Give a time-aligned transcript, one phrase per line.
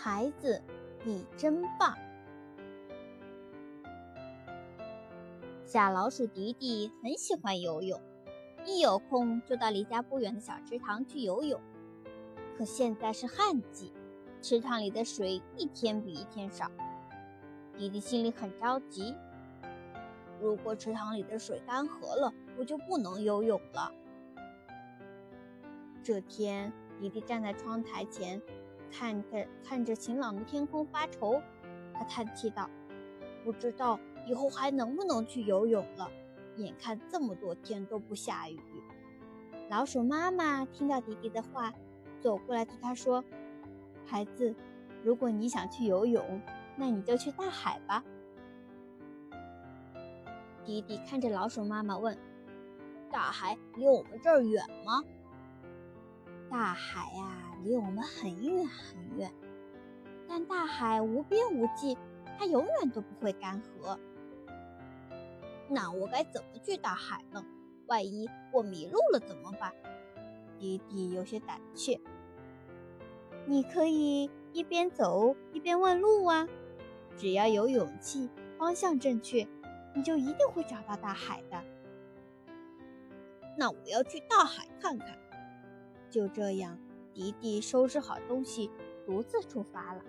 [0.00, 0.62] 孩子，
[1.02, 1.92] 你真棒！
[5.64, 8.00] 小老鼠迪迪很喜欢游泳，
[8.64, 11.60] 一有空就到离家不远的小池塘去游泳。
[12.56, 13.92] 可现在是旱季，
[14.40, 16.70] 池塘里的水一天比一天少。
[17.76, 19.16] 迪迪心里很着急。
[20.40, 23.92] 如果池塘里的水干涸了，我就不能游泳了。
[26.04, 28.40] 这天，迪迪站在窗台前，
[28.90, 31.40] 看着看着晴朗的天空发愁。
[31.94, 32.68] 他叹气道
[33.44, 36.10] ：“不知道以后还能不能去游泳了。
[36.56, 38.58] 眼看这么多天都不下雨。”
[39.68, 41.72] 老鼠妈妈听到迪迪的话，
[42.20, 43.22] 走过来对他说
[44.06, 44.54] ：“孩子，
[45.02, 46.40] 如果你想去游泳，
[46.76, 48.02] 那你就去大海吧。”
[50.64, 52.16] 迪迪看着老鼠妈妈问
[53.10, 55.02] ：“大海离我们这儿远吗
[56.50, 59.32] ？”“大海呀，离我们很远很远。
[60.28, 61.96] 但大海无边无际，
[62.38, 63.98] 它永远都不会干涸。
[65.68, 67.44] 那我该怎么去大海呢？
[67.86, 69.72] 万一我迷路了怎么办？”
[70.58, 72.00] 迪迪有些胆怯。
[73.46, 76.48] “你可以一边走一边问路啊，
[77.16, 79.46] 只要有勇气，方向正确。”
[79.94, 81.60] 你就一定会找到大海的。
[83.56, 85.18] 那我要去大海看看。
[86.10, 86.78] 就这样，
[87.12, 88.70] 迪迪收拾好东西，
[89.06, 90.02] 独自出发了。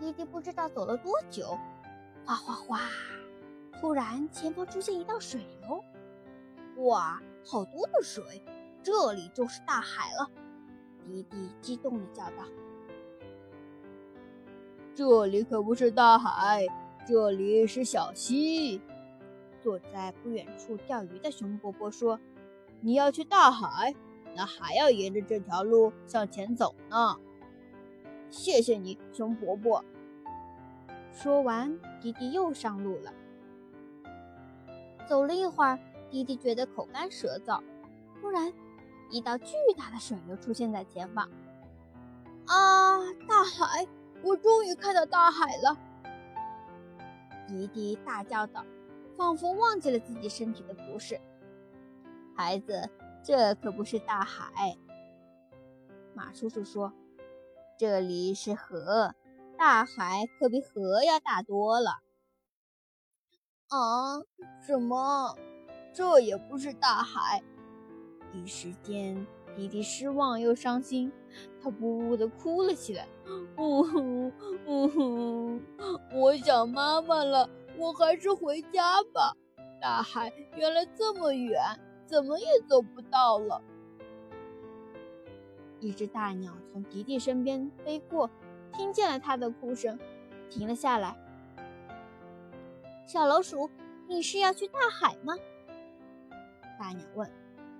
[0.00, 1.58] 迪迪不知道走了多久，
[2.24, 2.80] 哗哗哗！
[3.80, 5.84] 突然，前方出现一道水流。
[6.84, 8.42] 哇，好多的水！
[8.82, 10.30] 这里就是大海了！
[11.04, 12.44] 迪迪激动地叫道
[14.94, 16.66] ：“这里可不是大海。”
[17.04, 18.80] 这里是小溪。
[19.60, 22.20] 坐在不远处钓鱼的熊伯伯说
[22.80, 23.92] ：“你要去大海，
[24.34, 27.16] 那还要沿着这条路向前走呢。”
[28.30, 29.84] 谢谢你，熊伯伯。
[31.10, 33.12] 说完，迪迪又上路了。
[35.06, 35.78] 走了一会儿，
[36.10, 37.62] 迪迪觉得口干舌燥。
[38.20, 38.52] 突然，
[39.10, 41.28] 一道巨大的水流出现在前方。
[42.46, 42.98] 啊！
[43.28, 43.86] 大海！
[44.22, 45.76] 我终于看到大海了！
[47.46, 48.64] 迪迪大叫道，
[49.16, 51.20] 仿佛忘记了自己身体的不适。
[52.34, 52.88] 孩子，
[53.22, 54.76] 这可不是大海。
[56.14, 56.92] 马叔叔说
[57.78, 59.14] ：“这里是河，
[59.56, 62.00] 大海可比河要大多了。”
[63.70, 64.20] 啊？
[64.66, 65.36] 什么？
[65.94, 67.42] 这也不是大海？
[68.32, 71.12] 一时间，迪迪失望又伤心，
[71.62, 73.06] 他呜呜地哭了起来。
[73.56, 74.32] 呜呼，
[74.66, 75.60] 呜呼，
[76.14, 79.36] 我想妈妈了，我还是回家吧。
[79.80, 81.60] 大海原来这么远，
[82.12, 83.62] 怎么也走不到了。
[85.80, 88.28] 一只大鸟从迪迪身边飞过，
[88.70, 89.98] 听见了他的哭声，
[90.50, 91.16] 停了下来。
[93.06, 93.70] 小老鼠，
[94.06, 95.34] 你是要去大海吗？
[96.78, 97.32] 大鸟问。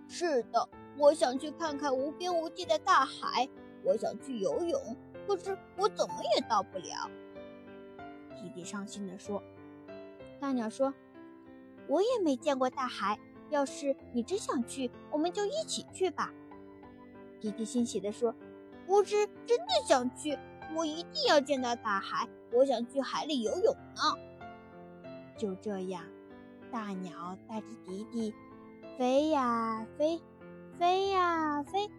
[0.09, 0.67] 是的，
[0.97, 3.47] 我想去看看无边无际的大海，
[3.85, 4.97] 我想去游泳。
[5.27, 7.11] 可是我怎么也到不了。
[8.41, 9.43] 弟弟伤心地说
[10.41, 10.95] ：“大鸟说，
[11.87, 13.19] 我也没见过大海。
[13.53, 16.33] 要是你真想去，我们就一起去吧。”
[17.39, 18.35] 迪迪欣喜地说
[18.89, 20.39] ：“我是真的想去，
[20.75, 22.29] 我一定要见到大海。
[22.53, 24.19] 我想去海里游泳呢。”
[25.37, 26.05] 就这样，
[26.71, 28.35] 大鸟带着迪迪
[28.97, 30.21] 飞呀飞，
[30.79, 31.91] 飞呀飞。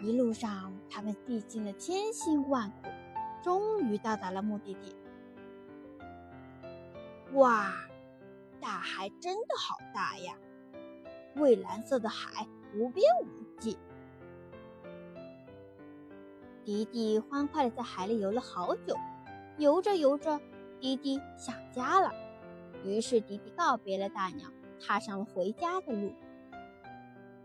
[0.00, 2.88] 一路上，他们历尽了千辛万苦，
[3.42, 4.96] 终于到达了目的地。
[7.34, 7.70] 哇，
[8.60, 10.34] 大海真的好大呀！
[11.36, 13.78] 蔚蓝色的海，无边无际。
[16.64, 18.96] 迪迪欢快地在海里游了好久，
[19.58, 20.40] 游着游着，
[20.80, 22.12] 迪迪想家了。
[22.84, 24.48] 于是，迪迪告别了大鸟，
[24.80, 26.12] 踏上了回家的路。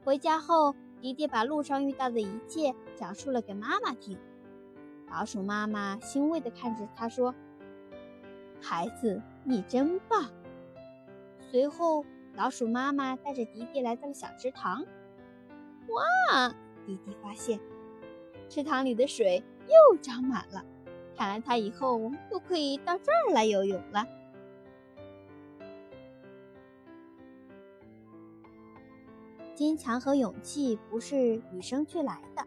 [0.03, 0.75] 回家后。
[1.01, 4.17] 迪迪把路上遇到的一切讲述了给妈妈听。
[5.11, 7.35] 老鼠妈妈欣慰地看着他说
[8.59, 10.31] ：“孩子，你真棒。”
[11.51, 12.03] 随后，
[12.35, 14.85] 老鼠妈妈带着迪迪来到了小池塘。
[15.87, 16.53] 哇！
[16.85, 17.59] 迪迪发现
[18.49, 20.63] 池塘里的水又涨满了，
[21.15, 24.05] 看来他以后又可以到这儿来游泳了。
[29.55, 32.45] 坚强和勇气不是与生俱来的。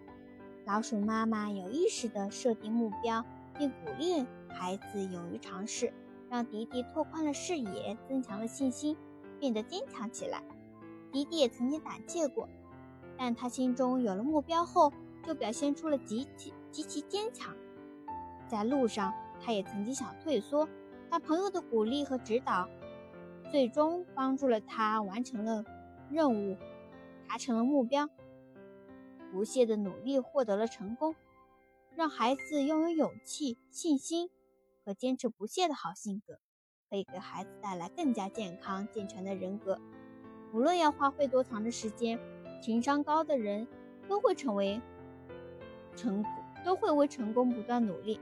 [0.67, 3.25] 老鼠妈妈有意识地设定目标，
[3.56, 5.90] 并鼓励孩子勇于尝试，
[6.29, 8.94] 让迪迪拓宽了视野，增强了信心，
[9.38, 10.43] 变得坚强起来。
[11.11, 12.49] 迪迪也曾经胆怯过，
[13.17, 14.93] 但他心中有了目标后，
[15.25, 17.56] 就表现出了极其极其坚强。
[18.46, 20.69] 在路上，他也曾经想退缩，
[21.11, 22.69] 但朋友的鼓励和指导，
[23.50, 25.64] 最终帮助了他完成了
[26.11, 26.56] 任务，
[27.29, 28.08] 达成了目标。
[29.31, 31.14] 不懈的努力获得了成功，
[31.94, 34.31] 让孩子拥有勇气、信心
[34.85, 36.38] 和坚持不懈的好性格，
[36.90, 39.79] 可以给孩子带来更加健康健全的人格。
[40.52, 42.19] 无论要花费多长的时间，
[42.62, 43.67] 情商高的人
[44.08, 44.81] 都会成为
[45.94, 46.25] 成，
[46.64, 48.19] 都会为成功不断努力。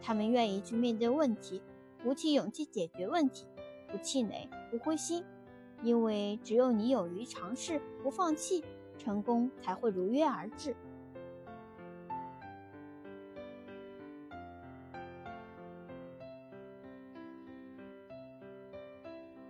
[0.00, 1.60] 他们愿意去面对问题，
[2.02, 3.46] 鼓起勇气解决问题，
[3.90, 5.24] 不气馁，不灰心，
[5.82, 8.64] 因为只有你勇于尝试，不放弃，
[8.96, 10.76] 成功才会如约而至。